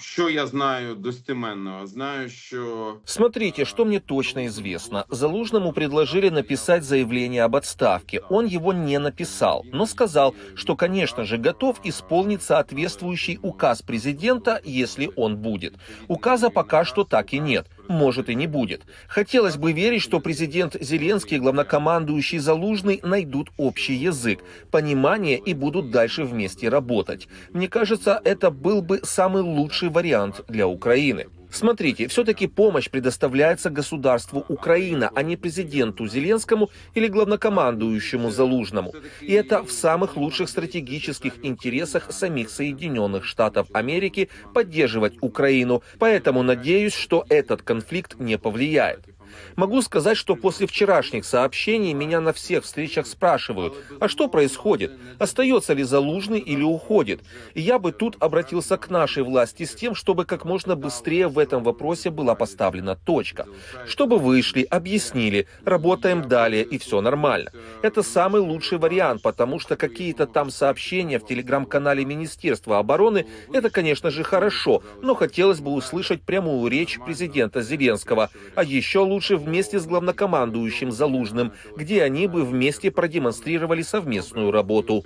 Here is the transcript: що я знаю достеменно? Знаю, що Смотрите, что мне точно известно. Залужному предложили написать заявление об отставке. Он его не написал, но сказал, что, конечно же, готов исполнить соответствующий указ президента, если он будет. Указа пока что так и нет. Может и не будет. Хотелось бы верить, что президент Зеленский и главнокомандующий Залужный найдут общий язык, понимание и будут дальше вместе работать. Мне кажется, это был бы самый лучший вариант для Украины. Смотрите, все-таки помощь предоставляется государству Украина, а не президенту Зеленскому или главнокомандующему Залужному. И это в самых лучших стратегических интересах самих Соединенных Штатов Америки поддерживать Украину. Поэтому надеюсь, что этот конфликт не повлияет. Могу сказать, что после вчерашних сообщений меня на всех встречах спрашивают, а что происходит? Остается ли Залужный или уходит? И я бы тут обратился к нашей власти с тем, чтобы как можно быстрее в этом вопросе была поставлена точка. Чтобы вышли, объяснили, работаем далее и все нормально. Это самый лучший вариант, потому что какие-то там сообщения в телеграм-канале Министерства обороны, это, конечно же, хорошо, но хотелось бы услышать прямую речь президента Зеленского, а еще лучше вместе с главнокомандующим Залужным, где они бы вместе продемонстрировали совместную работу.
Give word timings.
що 0.00 0.30
я 0.30 0.46
знаю 0.46 0.94
достеменно? 0.94 1.86
Знаю, 1.86 2.28
що 2.28 2.94
Смотрите, 3.04 3.64
что 3.64 3.84
мне 3.84 4.00
точно 4.00 4.46
известно. 4.46 5.04
Залужному 5.08 5.72
предложили 5.72 6.30
написать 6.30 6.84
заявление 6.84 7.44
об 7.44 7.56
отставке. 7.56 8.20
Он 8.28 8.46
его 8.46 8.72
не 8.72 8.98
написал, 8.98 9.64
но 9.72 9.86
сказал, 9.86 10.34
что, 10.54 10.76
конечно 10.76 11.24
же, 11.24 11.38
готов 11.38 11.80
исполнить 11.84 12.42
соответствующий 12.42 13.38
указ 13.42 13.82
президента, 13.82 14.60
если 14.64 15.10
он 15.16 15.36
будет. 15.36 15.74
Указа 16.08 16.50
пока 16.50 16.84
что 16.84 17.04
так 17.04 17.32
и 17.32 17.38
нет. 17.38 17.66
Может 17.88 18.28
и 18.28 18.34
не 18.34 18.46
будет. 18.46 18.82
Хотелось 19.08 19.56
бы 19.56 19.72
верить, 19.72 20.02
что 20.02 20.20
президент 20.20 20.76
Зеленский 20.80 21.36
и 21.36 21.40
главнокомандующий 21.40 22.38
Залужный 22.38 23.00
найдут 23.02 23.50
общий 23.56 23.94
язык, 23.94 24.40
понимание 24.70 25.38
и 25.38 25.54
будут 25.54 25.90
дальше 25.90 26.24
вместе 26.24 26.68
работать. 26.68 27.28
Мне 27.52 27.68
кажется, 27.68 28.20
это 28.24 28.50
был 28.50 28.82
бы 28.82 29.00
самый 29.02 29.42
лучший 29.42 29.88
вариант 29.88 30.44
для 30.48 30.66
Украины. 30.66 31.26
Смотрите, 31.50 32.08
все-таки 32.08 32.46
помощь 32.46 32.90
предоставляется 32.90 33.70
государству 33.70 34.44
Украина, 34.48 35.10
а 35.14 35.22
не 35.22 35.36
президенту 35.36 36.06
Зеленскому 36.06 36.70
или 36.94 37.08
главнокомандующему 37.08 38.30
Залужному. 38.30 38.92
И 39.20 39.32
это 39.32 39.62
в 39.62 39.72
самых 39.72 40.16
лучших 40.16 40.48
стратегических 40.48 41.44
интересах 41.44 42.12
самих 42.12 42.50
Соединенных 42.50 43.24
Штатов 43.24 43.68
Америки 43.72 44.28
поддерживать 44.54 45.14
Украину. 45.20 45.82
Поэтому 45.98 46.42
надеюсь, 46.42 46.94
что 46.94 47.24
этот 47.28 47.62
конфликт 47.62 48.18
не 48.18 48.38
повлияет. 48.38 49.15
Могу 49.56 49.82
сказать, 49.82 50.16
что 50.16 50.36
после 50.36 50.66
вчерашних 50.66 51.24
сообщений 51.24 51.92
меня 51.92 52.20
на 52.20 52.32
всех 52.32 52.64
встречах 52.64 53.06
спрашивают, 53.06 53.74
а 54.00 54.08
что 54.08 54.28
происходит? 54.28 54.92
Остается 55.18 55.72
ли 55.72 55.82
Залужный 55.82 56.38
или 56.40 56.62
уходит? 56.62 57.20
И 57.54 57.60
я 57.60 57.78
бы 57.78 57.92
тут 57.92 58.16
обратился 58.20 58.76
к 58.76 58.90
нашей 58.90 59.22
власти 59.22 59.64
с 59.64 59.74
тем, 59.74 59.94
чтобы 59.94 60.24
как 60.24 60.44
можно 60.44 60.76
быстрее 60.76 61.28
в 61.28 61.38
этом 61.38 61.62
вопросе 61.62 62.10
была 62.10 62.34
поставлена 62.34 62.96
точка. 62.96 63.46
Чтобы 63.86 64.18
вышли, 64.18 64.62
объяснили, 64.62 65.46
работаем 65.64 66.28
далее 66.28 66.62
и 66.64 66.78
все 66.78 67.00
нормально. 67.00 67.50
Это 67.82 68.02
самый 68.02 68.40
лучший 68.40 68.78
вариант, 68.78 69.22
потому 69.22 69.58
что 69.58 69.76
какие-то 69.76 70.26
там 70.26 70.50
сообщения 70.50 71.18
в 71.18 71.26
телеграм-канале 71.26 72.04
Министерства 72.04 72.78
обороны, 72.78 73.26
это, 73.52 73.70
конечно 73.70 74.10
же, 74.10 74.24
хорошо, 74.24 74.82
но 75.02 75.14
хотелось 75.14 75.60
бы 75.60 75.72
услышать 75.72 76.22
прямую 76.22 76.70
речь 76.70 76.98
президента 76.98 77.62
Зеленского, 77.62 78.30
а 78.54 78.62
еще 78.62 79.00
лучше 79.00 79.15
вместе 79.36 79.78
с 79.78 79.86
главнокомандующим 79.86 80.92
Залужным, 80.92 81.52
где 81.76 82.02
они 82.02 82.26
бы 82.26 82.44
вместе 82.44 82.90
продемонстрировали 82.90 83.82
совместную 83.82 84.50
работу. 84.50 85.04